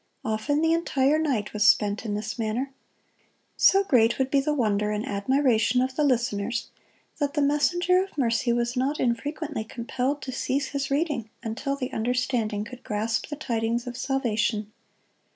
[0.25, 2.73] Often the entire night was spent in this manner.
[3.55, 6.69] So great would be the wonder and admiration of the listeners
[7.19, 11.91] that the messenger of mercy was not infrequently compelled to cease his reading until the
[11.93, 14.71] understanding could grasp the tidings of salvation.